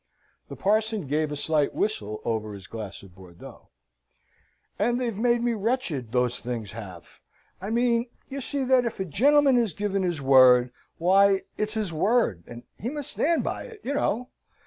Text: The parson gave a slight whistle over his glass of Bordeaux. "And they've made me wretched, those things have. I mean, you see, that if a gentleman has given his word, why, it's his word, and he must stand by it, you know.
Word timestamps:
The 0.49 0.55
parson 0.55 1.05
gave 1.05 1.31
a 1.31 1.35
slight 1.35 1.75
whistle 1.75 2.21
over 2.25 2.55
his 2.55 2.65
glass 2.65 3.03
of 3.03 3.13
Bordeaux. 3.13 3.69
"And 4.79 4.99
they've 4.99 5.15
made 5.15 5.43
me 5.43 5.53
wretched, 5.53 6.11
those 6.11 6.39
things 6.39 6.71
have. 6.71 7.19
I 7.61 7.69
mean, 7.69 8.07
you 8.27 8.41
see, 8.41 8.63
that 8.63 8.85
if 8.85 8.99
a 8.99 9.05
gentleman 9.05 9.57
has 9.57 9.73
given 9.73 10.01
his 10.01 10.19
word, 10.19 10.71
why, 10.97 11.43
it's 11.55 11.75
his 11.75 11.93
word, 11.93 12.43
and 12.47 12.63
he 12.79 12.89
must 12.89 13.11
stand 13.11 13.43
by 13.43 13.65
it, 13.65 13.79
you 13.83 13.93
know. 13.93 14.29